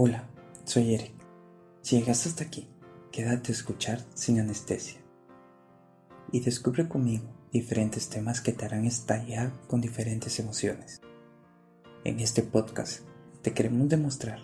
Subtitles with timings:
[0.00, 0.28] Hola,
[0.62, 1.10] soy Eric.
[1.82, 2.68] Si llegaste hasta aquí,
[3.10, 5.00] quédate a escuchar sin anestesia.
[6.30, 11.00] Y descubre conmigo diferentes temas que te harán estallar con diferentes emociones.
[12.04, 13.00] En este podcast
[13.42, 14.38] te queremos demostrar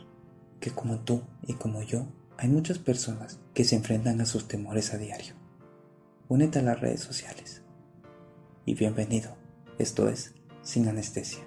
[0.59, 4.93] que como tú y como yo, hay muchas personas que se enfrentan a sus temores
[4.93, 5.37] a diario.
[6.27, 7.63] Únete a las redes sociales.
[8.67, 9.37] Y bienvenido,
[9.79, 11.45] esto es Sin Anestesia.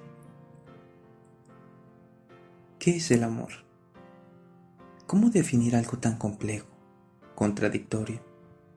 [2.80, 3.67] ¿Qué es el amor?
[5.08, 6.68] ¿Cómo definir algo tan complejo,
[7.34, 8.20] contradictorio,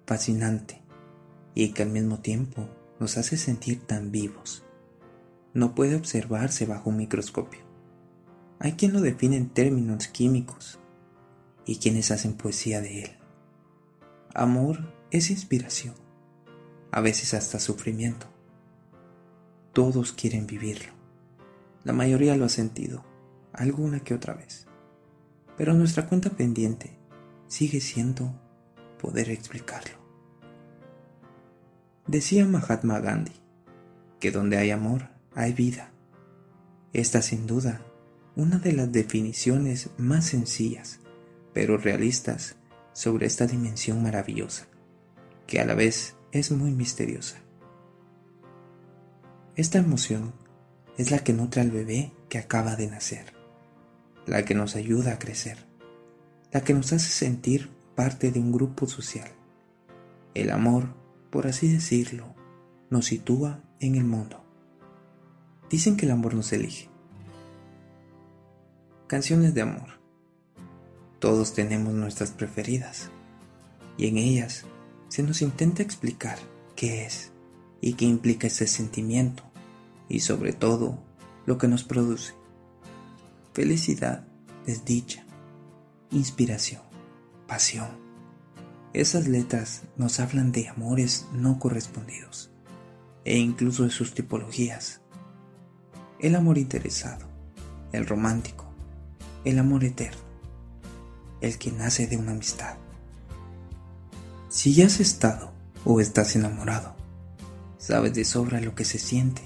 [0.06, 0.80] fascinante
[1.56, 2.68] y que al mismo tiempo
[3.00, 4.64] nos hace sentir tan vivos?
[5.54, 7.58] No puede observarse bajo un microscopio.
[8.60, 10.78] Hay quien lo define en términos químicos
[11.66, 13.10] y quienes hacen poesía de él.
[14.32, 15.96] Amor es inspiración,
[16.92, 18.28] a veces hasta sufrimiento.
[19.72, 20.92] Todos quieren vivirlo.
[21.82, 23.04] La mayoría lo ha sentido
[23.52, 24.69] alguna que otra vez.
[25.60, 26.96] Pero nuestra cuenta pendiente
[27.46, 28.32] sigue siendo
[28.98, 29.92] poder explicarlo.
[32.06, 33.34] Decía Mahatma Gandhi
[34.20, 35.92] que donde hay amor hay vida.
[36.94, 37.82] Esta sin duda
[38.36, 41.00] una de las definiciones más sencillas
[41.52, 42.56] pero realistas
[42.94, 44.66] sobre esta dimensión maravillosa,
[45.46, 47.36] que a la vez es muy misteriosa.
[49.56, 50.32] Esta emoción
[50.96, 53.39] es la que nutre al bebé que acaba de nacer
[54.26, 55.58] la que nos ayuda a crecer,
[56.52, 59.30] la que nos hace sentir parte de un grupo social.
[60.34, 60.94] El amor,
[61.30, 62.34] por así decirlo,
[62.88, 64.44] nos sitúa en el mundo.
[65.68, 66.88] Dicen que el amor nos elige.
[69.06, 70.00] Canciones de amor.
[71.18, 73.10] Todos tenemos nuestras preferidas
[73.96, 74.64] y en ellas
[75.08, 76.38] se nos intenta explicar
[76.76, 77.32] qué es
[77.80, 79.42] y qué implica ese sentimiento
[80.08, 80.98] y sobre todo
[81.46, 82.39] lo que nos produce
[83.52, 84.24] felicidad,
[84.66, 85.24] desdicha,
[86.10, 86.82] inspiración,
[87.46, 87.88] pasión.
[88.92, 92.50] Esas letras nos hablan de amores no correspondidos
[93.24, 95.00] e incluso de sus tipologías.
[96.18, 97.26] El amor interesado,
[97.92, 98.66] el romántico,
[99.44, 100.20] el amor eterno,
[101.40, 102.76] el que nace de una amistad.
[104.48, 105.52] Si ya has estado
[105.84, 106.94] o estás enamorado,
[107.78, 109.42] sabes de sobra lo que se siente,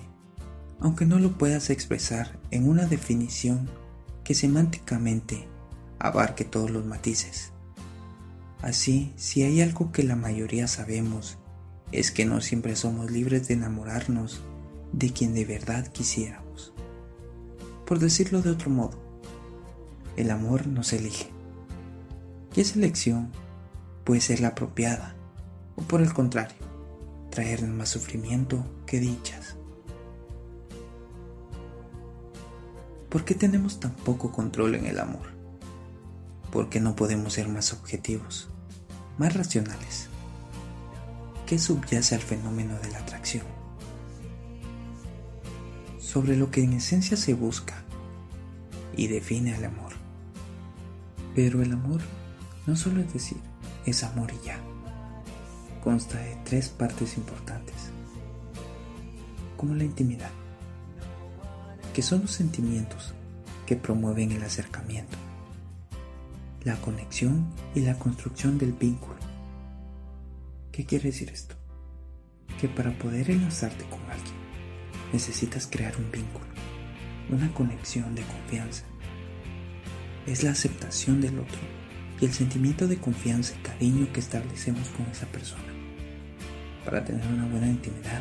[0.81, 3.69] aunque no lo puedas expresar en una definición
[4.25, 5.47] que semánticamente
[5.99, 7.53] abarque todos los matices.
[8.62, 11.39] Así, si hay algo que la mayoría sabemos,
[11.93, 14.43] es que no siempre somos libres de enamorarnos
[14.93, 16.73] de quien de verdad quisiéramos.
[17.87, 18.99] Por decirlo de otro modo,
[20.17, 21.31] el amor nos elige.
[22.56, 23.31] Y esa elección
[24.05, 25.15] puede ser la apropiada,
[25.77, 26.56] o por el contrario,
[27.31, 29.56] traernos más sufrimiento que dichas.
[33.15, 35.29] ¿Por qué tenemos tan poco control en el amor?
[36.51, 38.49] ¿Por qué no podemos ser más objetivos,
[39.19, 40.09] más racionales?
[41.47, 43.45] ¿Qué subyace al fenómeno de la atracción?
[46.01, 47.85] Sobre lo que en esencia se busca
[48.97, 49.93] y define al amor.
[51.37, 52.01] Pero el amor
[52.67, 53.39] no solo es decir,
[53.87, 54.59] es amor y ya.
[55.85, 57.77] Consta de tres partes importantes,
[59.57, 60.33] como la intimidad,
[61.94, 63.15] que son los sentimientos
[63.66, 65.16] que promueven el acercamiento,
[66.65, 69.15] la conexión y la construcción del vínculo.
[70.72, 71.55] ¿Qué quiere decir esto?
[72.60, 74.34] Que para poder enlazarte con alguien
[75.12, 76.47] necesitas crear un vínculo,
[77.31, 78.84] una conexión de confianza.
[80.26, 81.61] Es la aceptación del otro
[82.21, 85.62] y el sentimiento de confianza y cariño que establecemos con esa persona.
[86.84, 88.21] Para tener una buena intimidad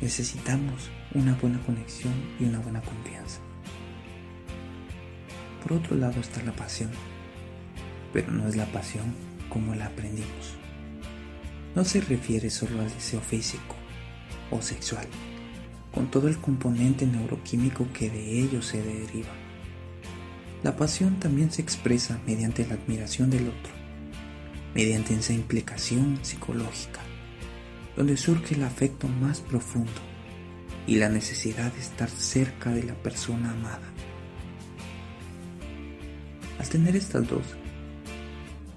[0.00, 3.40] necesitamos una buena conexión y una buena confianza.
[5.62, 6.90] Por otro lado está la pasión,
[8.12, 9.14] pero no es la pasión
[9.48, 10.56] como la aprendimos.
[11.74, 13.74] No se refiere solo al deseo físico
[14.50, 15.06] o sexual,
[15.92, 19.32] con todo el componente neuroquímico que de ello se deriva.
[20.62, 23.72] La pasión también se expresa mediante la admiración del otro,
[24.74, 27.00] mediante esa implicación psicológica,
[27.96, 29.92] donde surge el afecto más profundo
[30.86, 33.90] y la necesidad de estar cerca de la persona amada.
[36.58, 37.44] Al tener estas dos,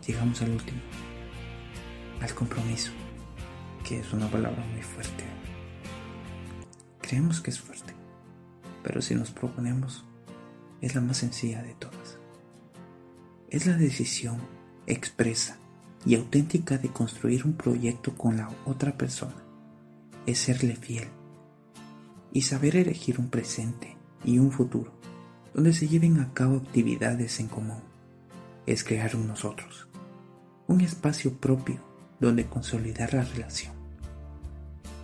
[0.06, 0.80] llegamos al último,
[2.22, 2.92] al compromiso,
[3.84, 5.24] que es una palabra muy fuerte.
[7.02, 7.94] Creemos que es fuerte,
[8.84, 10.06] pero si nos proponemos,
[10.82, 12.20] es la más sencilla de todas.
[13.50, 14.42] Es la decisión
[14.86, 15.58] expresa
[16.08, 19.36] y auténtica de construir un proyecto con la otra persona.
[20.26, 21.10] Es serle fiel
[22.32, 24.94] y saber elegir un presente y un futuro
[25.54, 27.82] donde se lleven a cabo actividades en común.
[28.66, 29.90] Es crear un nosotros,
[30.68, 31.84] un espacio propio
[32.22, 33.74] donde consolidar la relación.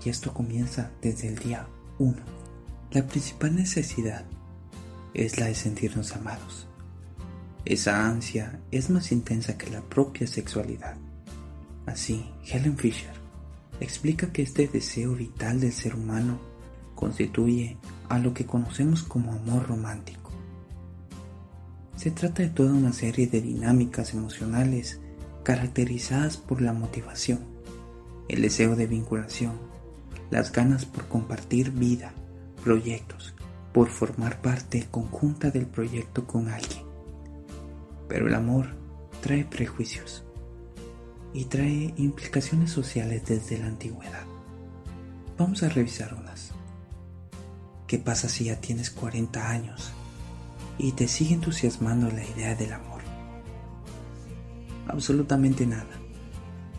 [0.05, 1.67] Y esto comienza desde el día
[1.99, 2.15] 1.
[2.91, 4.23] La principal necesidad
[5.13, 6.69] es la de sentirnos amados.
[7.65, 10.97] Esa ansia es más intensa que la propia sexualidad.
[11.85, 13.13] Así, Helen Fisher
[13.79, 16.39] explica que este deseo vital del ser humano
[16.93, 17.77] constituye
[18.09, 20.31] a lo que conocemos como amor romántico.
[21.95, 24.99] Se trata de toda una serie de dinámicas emocionales
[25.43, 27.39] caracterizadas por la motivación,
[28.27, 29.53] el deseo de vinculación,
[30.31, 32.13] las ganas por compartir vida,
[32.61, 33.33] proyectos,
[33.71, 36.92] por formar parte conjunta del proyecto con alguien.
[38.07, 38.75] Pero el amor
[39.21, 40.23] trae prejuicios
[41.33, 44.25] y trae implicaciones sociales desde la antigüedad.
[45.37, 46.51] Vamos a revisar unas.
[47.87, 49.91] ¿Qué pasa si ya tienes 40 años
[50.77, 53.01] y te sigue entusiasmando la idea del amor?
[54.87, 55.99] Absolutamente nada.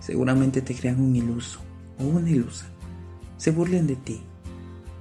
[0.01, 1.61] Seguramente te crean un iluso
[1.99, 2.67] o una ilusa.
[3.39, 4.23] Se burlen de ti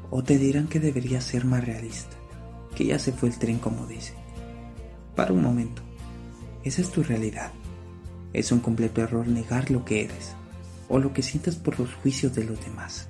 [0.10, 2.16] o te dirán que deberías ser más realista,
[2.76, 4.14] que ya se fue el tren como dice.
[5.16, 5.83] Para un momento,
[6.64, 7.52] esa es tu realidad.
[8.34, 10.34] Es un completo error negar lo que eres
[10.90, 13.08] o lo que sientas por los juicios de los demás.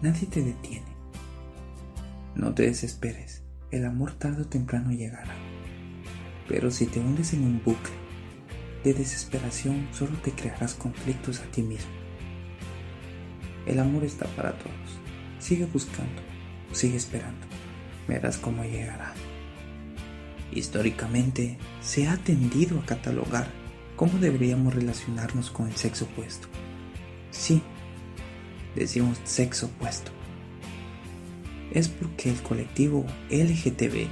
[0.00, 0.92] Nadie te detiene.
[2.34, 5.34] No te desesperes, el amor tarde o temprano llegará.
[6.48, 7.92] Pero si te hundes en un bucle
[8.84, 11.90] de desesperación, solo te crearás conflictos a ti mismo.
[13.66, 14.98] El amor está para todos.
[15.38, 16.20] Sigue buscando,
[16.72, 17.46] sigue esperando.
[18.08, 19.14] Verás cómo llegará.
[20.52, 23.48] Históricamente se ha tendido a catalogar
[23.96, 26.48] cómo deberíamos relacionarnos con el sexo opuesto.
[27.30, 27.62] Sí,
[28.76, 30.12] decimos sexo opuesto.
[31.72, 34.08] Es porque el colectivo LGTB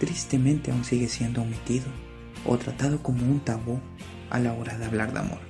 [0.00, 1.86] tristemente aún sigue siendo omitido
[2.44, 3.78] o tratado como un tabú
[4.30, 5.40] a la hora de hablar de amor.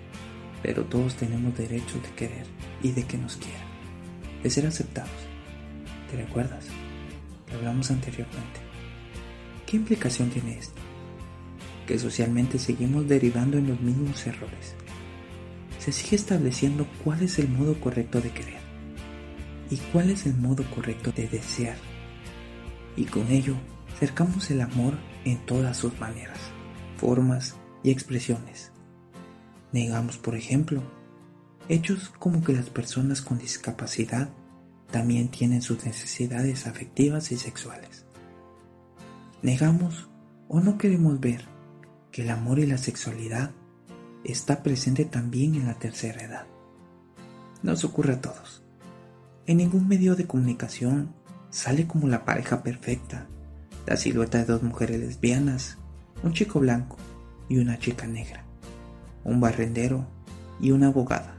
[0.63, 2.47] Pero todos tenemos derecho de querer
[2.83, 3.67] y de que nos quieran,
[4.43, 5.11] de ser aceptados.
[6.11, 6.67] ¿Te recuerdas?
[7.51, 8.70] Lo hablamos anteriormente.
[9.71, 10.81] ¿Qué implicación tiene esto?
[11.87, 14.75] Que socialmente seguimos derivando en los mismos errores.
[15.79, 18.59] Se sigue estableciendo cuál es el modo correcto de querer
[19.71, 21.77] y cuál es el modo correcto de desear.
[22.97, 23.55] Y con ello
[23.97, 24.95] cercamos el amor
[25.25, 26.41] en todas sus maneras,
[26.97, 28.73] formas y expresiones.
[29.71, 30.83] Negamos, por ejemplo,
[31.69, 34.31] hechos como que las personas con discapacidad
[34.91, 38.10] también tienen sus necesidades afectivas y sexuales.
[39.43, 40.11] Negamos
[40.49, 41.47] o no queremos ver
[42.13, 43.53] que el amor y la sexualidad
[44.23, 46.47] está presente también en la tercera edad.
[47.63, 48.63] Nos ocurre a todos.
[49.47, 51.15] En ningún medio de comunicación
[51.49, 53.29] sale como la pareja perfecta,
[53.87, 55.79] la silueta de dos mujeres lesbianas,
[56.23, 56.99] un chico blanco
[57.49, 58.45] y una chica negra,
[59.25, 60.07] un barrendero
[60.61, 61.35] y una abogada,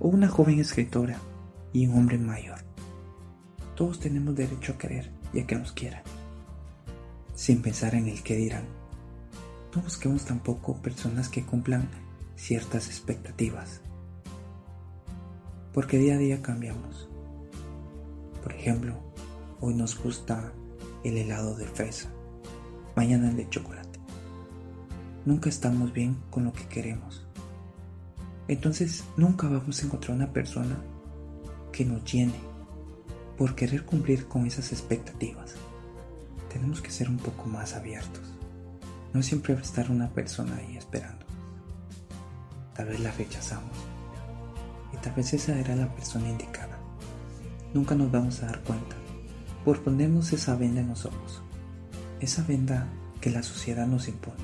[0.00, 1.18] o una joven escritora
[1.72, 2.58] y un hombre mayor.
[3.74, 6.02] Todos tenemos derecho a querer y a que nos quieran
[7.40, 8.64] sin pensar en el que dirán.
[9.74, 11.88] No busquemos tampoco personas que cumplan
[12.36, 13.80] ciertas expectativas,
[15.72, 17.08] porque día a día cambiamos.
[18.42, 18.94] Por ejemplo,
[19.58, 20.52] hoy nos gusta
[21.02, 22.10] el helado de fresa,
[22.94, 23.98] mañana el de chocolate.
[25.24, 27.26] Nunca estamos bien con lo que queremos.
[28.48, 30.76] Entonces nunca vamos a encontrar una persona
[31.72, 32.38] que nos llene
[33.38, 35.54] por querer cumplir con esas expectativas
[36.50, 38.22] tenemos que ser un poco más abiertos.
[39.14, 41.24] No siempre va a estar una persona ahí esperando.
[42.74, 43.76] Tal vez la rechazamos.
[44.92, 46.78] Y tal vez esa era la persona indicada.
[47.72, 48.96] Nunca nos vamos a dar cuenta
[49.64, 51.42] por ponernos esa venda en los ojos.
[52.20, 52.88] Esa venda
[53.20, 54.42] que la sociedad nos impone.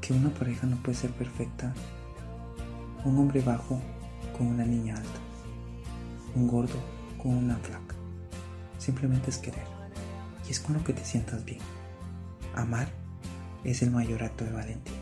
[0.00, 1.74] Que una pareja no puede ser perfecta.
[3.04, 3.80] Un hombre bajo
[4.36, 5.20] con una niña alta.
[6.36, 6.78] Un gordo
[7.20, 7.96] con una flaca.
[8.78, 9.71] Simplemente es querer
[10.46, 11.60] y es con lo que te sientas bien.
[12.54, 12.88] Amar
[13.64, 15.01] es el mayor acto de valentía.